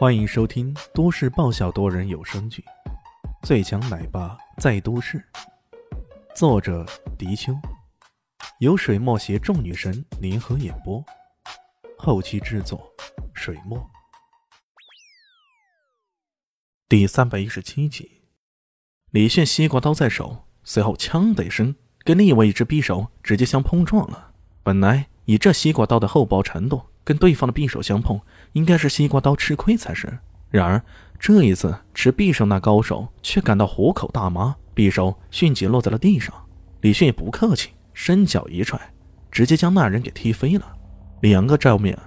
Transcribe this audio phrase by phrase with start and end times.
[0.00, 2.64] 欢迎收听都市爆笑多人有声剧
[3.46, 5.18] 《最强奶爸在都市》，
[6.34, 6.86] 作者：
[7.18, 7.52] 迪秋，
[8.60, 11.04] 由水墨携众女神联合演播，
[11.98, 12.90] 后期制作：
[13.34, 13.78] 水墨。
[16.88, 18.22] 第三百一十七集，
[19.10, 24.32] 李炫西瓜刀在手，随后“枪”的一声，跟另外一只匕首直接相碰撞了。
[24.62, 26.86] 本来以这西瓜刀的厚薄程度。
[27.10, 28.20] 跟对方的匕首相碰，
[28.52, 30.16] 应该是西瓜刀吃亏才是。
[30.48, 30.80] 然而
[31.18, 36.32] 这一次，持匕首那高手却感到虎口大麻，匕首迅即落在了地上。
[36.82, 38.80] 李迅也不客气，伸脚一踹，
[39.28, 40.64] 直接将那人给踢飞了。
[41.22, 41.98] 两个照面，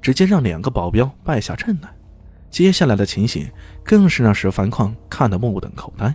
[0.00, 1.88] 直接让两个保镖败下阵来。
[2.48, 3.50] 接下来的情形
[3.82, 6.14] 更是让石凡矿看得目瞪口呆。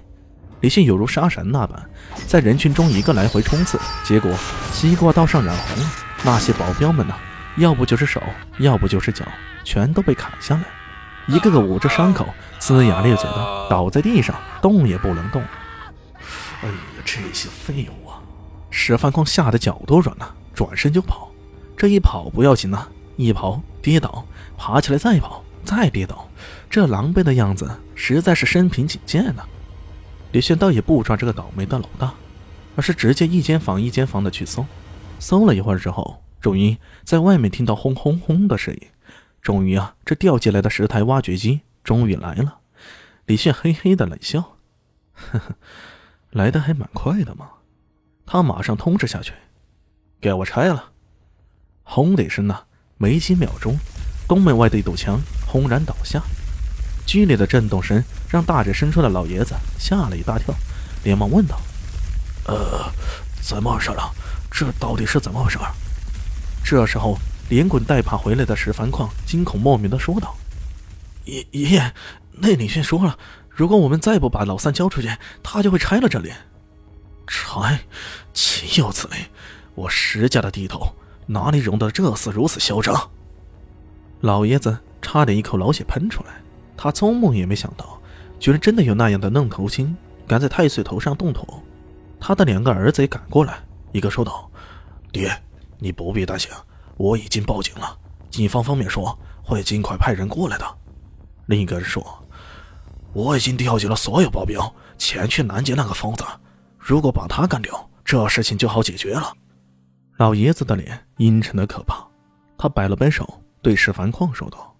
[0.62, 1.86] 李迅犹如杀神那般，
[2.26, 4.34] 在人群中一个来回冲刺，结果
[4.72, 5.86] 西瓜刀上染红。
[6.24, 7.14] 那些保镖们呢？
[7.58, 8.22] 要不就是手，
[8.60, 9.26] 要不就是脚，
[9.64, 10.64] 全都被砍下来，
[11.28, 12.28] 一个个捂着伤口，
[12.60, 15.42] 龇牙咧嘴的倒在地上，动也不能动。
[16.62, 18.22] 哎呀，这些废物啊！
[18.70, 21.30] 石范光吓得脚都软了，转身就跑。
[21.76, 26.28] 这一跑不要紧啊，一跑跌倒，爬起来再跑，再跌倒，
[26.70, 29.44] 这狼狈的样子实在是身平仅见呐。
[30.32, 32.14] 李炫倒也不抓这个倒霉的老大，
[32.76, 34.64] 而是直接一间房一间房的去搜，
[35.20, 36.22] 搜了一会儿之后。
[36.40, 38.82] 终于在外面听到轰轰轰的声音。
[39.42, 42.60] 终于啊，这调进来的十台挖掘机终于来了。
[43.26, 44.58] 李炫嘿嘿的冷笑
[45.14, 45.56] ：“呵呵，
[46.32, 47.50] 来的还蛮快的嘛。”
[48.26, 49.34] 他马上通知下去
[50.20, 50.92] ：“给我拆了！”
[51.84, 52.64] 轰的一声呐，
[52.98, 53.78] 没几秒钟，
[54.28, 56.22] 东门外的一堵墙轰然倒下。
[57.06, 60.54] 剧烈的震动声让大着身出的老爷子吓了一大跳，
[61.06, 61.58] 连忙问道
[62.48, 62.92] ：“呃，
[63.42, 64.14] 怎么回事了？
[64.52, 65.58] 这到底是怎么回事？”
[66.70, 70.36] 这时候，连滚带爬回来的石凡矿惊恐莫名的说道
[71.24, 71.94] ：“爷爷爷，
[72.34, 73.18] 那李迅说了，
[73.50, 75.10] 如果我们再不把老三交出去，
[75.42, 76.30] 他就会拆了这里。
[77.26, 77.80] 拆？
[78.34, 79.14] 岂有此理！
[79.76, 80.94] 我石家的地头
[81.28, 83.12] 哪里容得这厮如此嚣张？”
[84.20, 86.32] 老爷子差点一口老血喷出来，
[86.76, 87.98] 他做梦也没想到，
[88.42, 89.96] 居然真的有那样的愣头青
[90.28, 91.48] 敢在太岁头上动土。
[92.20, 93.60] 他的两个儿子也赶过来，
[93.94, 94.52] 一个说道
[95.14, 95.32] ：“爹。”
[95.80, 96.50] 你不必担心，
[96.98, 97.98] 我已经报警了，
[98.30, 100.66] 警方方面说会尽快派人过来的。
[101.46, 102.04] 另一个人说，
[103.14, 106.24] 我已经调集了所有保镖前去拦截那个疯子，
[106.78, 109.34] 如果把他干掉，这事情就好解决了。
[110.18, 112.06] 老爷子的脸阴沉的可怕，
[112.58, 114.76] 他摆了摆手，对石凡矿说道：“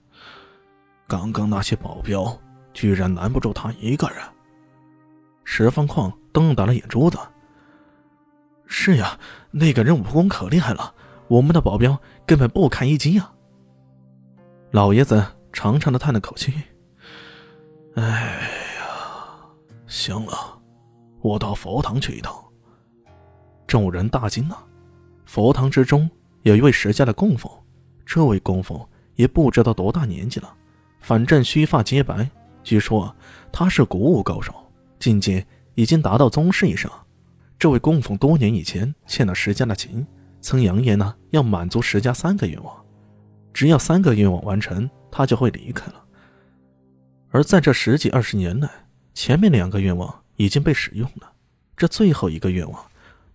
[1.08, 2.38] 刚刚那些保镖
[2.74, 4.18] 居然拦不住他一个人。”
[5.46, 7.18] 石凡矿瞪大了眼珠子。
[8.68, 9.18] 是呀，
[9.52, 10.94] 那个人武功可厉害了，
[11.28, 13.34] 我们的保镖根本不堪一击啊！
[14.72, 16.54] 老爷子长长的叹了口气
[17.96, 18.04] ：“哎
[18.78, 18.86] 呀，
[19.88, 20.60] 行了，
[21.22, 22.34] 我到佛堂去一趟。”
[23.66, 24.64] 众人大惊啊！
[25.26, 26.10] 佛堂之中
[26.44, 27.52] 有一位石家的供奉，
[28.06, 28.80] 这位供奉
[29.16, 30.54] 也不知道多大年纪了，
[31.00, 32.30] 反正须发皆白，
[32.64, 33.14] 据说
[33.52, 34.54] 他是古武高手，
[35.00, 35.46] 境界
[35.76, 36.92] 已经达到宗师以上。
[37.60, 40.06] 这位供奉多年以前欠了石家的情，
[40.42, 42.86] 曾扬言呢要满足石家三个愿望，
[43.52, 46.04] 只要三个愿望完成，他就会离开了。
[47.30, 48.70] 而在这十几二十年来，
[49.14, 51.32] 前面两个愿望已经被使用了，
[51.76, 52.86] 这最后一个愿望，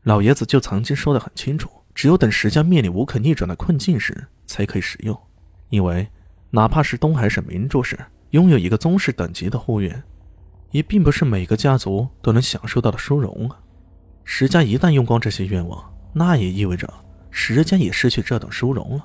[0.04, 5.18] 老爷子就曾经说得很清楚，只有等石家面临无可逆转的困境时才可以使用，
[5.68, 6.06] 因为
[6.50, 7.98] 哪怕是东海省明珠市
[8.30, 10.00] 拥有一个宗室等级的护院，
[10.70, 13.58] 也并不是每个家族都能享受到的殊荣啊。
[14.24, 16.88] 石家一旦用光这些愿望，那也意味着
[17.30, 19.04] 石家也失去这等殊荣了。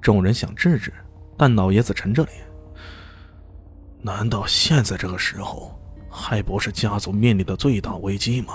[0.00, 0.92] 众人想制止，
[1.36, 2.34] 但老爷子沉着脸
[4.02, 5.78] ：“难道现在这个时候
[6.10, 8.54] 还不是家族面临的最大危机吗？”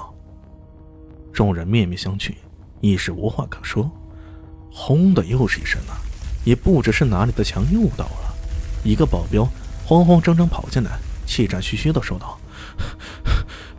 [1.34, 2.34] 众人面面相觑，
[2.81, 3.89] 一时无话可说。
[4.72, 5.97] 轰的又是一声啊！
[6.45, 8.35] 也不知是哪里的墙又倒了。
[8.84, 9.48] 一个保镖
[9.86, 12.39] 慌慌张张跑进来，气喘吁吁的说道。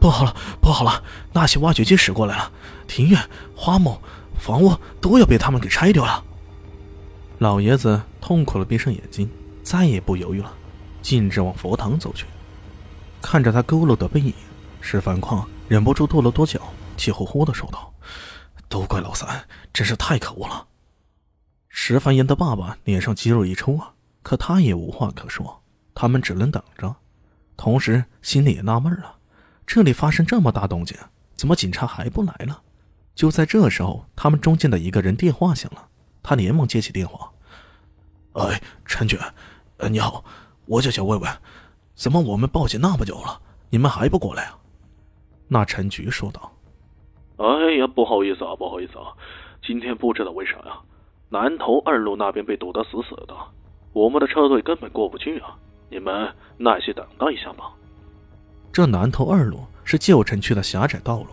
[0.00, 1.04] 不好了，不好了！
[1.32, 2.50] 那些挖掘机驶过来了，
[2.88, 3.20] 庭院、
[3.54, 4.00] 花木、
[4.38, 6.24] 房屋都要被他们给拆掉了。
[7.38, 9.30] 老爷子痛苦的闭上眼睛，
[9.62, 10.52] 再也不犹豫了，
[11.02, 12.24] 径直往佛堂走去。
[13.20, 14.32] 看着他佝偻的背影，
[14.80, 16.60] 石凡矿忍不住跺了跺脚，
[16.96, 17.92] 气呼呼的说道
[18.68, 20.66] ：“都怪老三，真是太可恶了！”
[21.68, 23.92] 石凡言的爸爸脸上肌肉一抽啊，
[24.22, 25.62] 可他也无话可说，
[25.94, 26.96] 他们只能等着，
[27.56, 29.16] 同时心里也纳闷了。
[29.72, 30.98] 这里发生这么大动静，
[31.36, 32.60] 怎么警察还不来了？
[33.14, 35.86] 就在这时候，他们中间的一个人电话响了，
[36.24, 37.30] 他连忙接起电话
[38.34, 39.16] ：“哎，陈局，
[39.76, 40.24] 呃，你好，
[40.66, 41.30] 我就想问问，
[41.94, 43.40] 怎么我们报警那么久了，
[43.70, 44.58] 你们还不过来啊？
[45.46, 46.50] 那陈局说道
[47.38, 49.14] ：“哎呀，不好意思啊，不好意思啊，
[49.64, 50.80] 今天不知道为啥呀，
[51.28, 53.36] 南头二路那边被堵得死死的，
[53.92, 55.56] 我们的车队根本过不去啊。
[55.88, 57.70] 你们耐心等待一下吧。”
[58.72, 61.28] 这南头二路是旧城区的狭窄道路，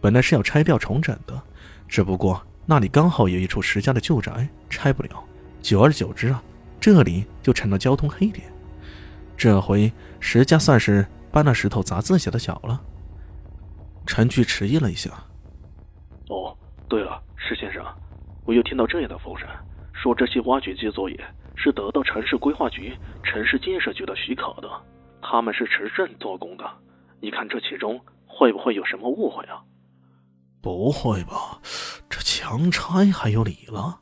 [0.00, 1.40] 本来是要拆掉重整的，
[1.88, 5.24] 只不过那里刚好有一处石家的旧宅，拆不了。
[5.62, 6.42] 久而久之啊，
[6.78, 8.46] 这里就成了交通黑点。
[9.36, 9.90] 这回
[10.20, 12.80] 石家算是搬了石头砸自己的脚了。
[14.06, 15.10] 陈局迟疑了一下。
[16.28, 16.54] 哦，
[16.86, 17.82] 对了，石先生，
[18.44, 19.48] 我又听到这样的风声，
[19.94, 21.18] 说这些挖掘机作业
[21.56, 24.68] 是得到城市规划局、城市建设局的许可的。
[25.26, 26.70] 他们是持证做工的，
[27.18, 29.64] 你看这其中会不会有什么误会啊？
[30.60, 31.58] 不会吧，
[32.10, 34.00] 这强拆还有理了？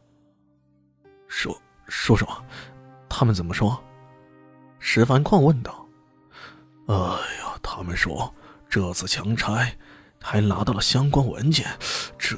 [1.29, 2.29] 说说说，
[3.09, 3.81] 他们怎么说？
[4.81, 5.87] 石凡矿问道。
[6.89, 8.35] 哎呀，他们说
[8.69, 9.79] 这次强拆
[10.21, 11.67] 还拿到了相关文件，
[12.19, 12.37] 这……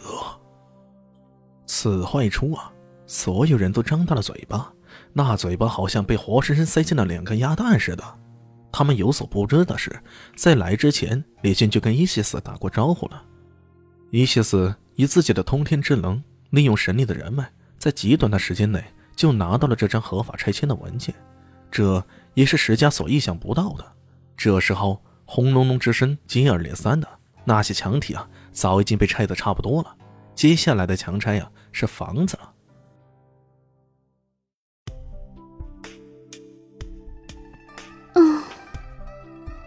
[1.66, 2.70] 此话一出啊，
[3.06, 4.70] 所有人都张大了嘴巴，
[5.14, 8.18] 那嘴巴好像被活生生塞进了两颗鸭蛋似的。
[8.76, 10.02] 他们有所不知的是，
[10.34, 13.22] 在来之前，李俊就跟伊西斯打过招呼了。
[14.10, 17.48] 伊西斯以自己的通天之能，利用神力的人脉，
[17.78, 18.82] 在极短的时间内
[19.14, 21.14] 就拿到了这张合法拆迁的文件，
[21.70, 22.04] 这
[22.34, 23.92] 也是石家所意想不到的。
[24.36, 27.08] 这时候，轰隆隆之声接二连三的，
[27.44, 29.96] 那些墙体啊，早已经被拆得差不多了。
[30.34, 32.53] 接下来的强拆啊，是房子了。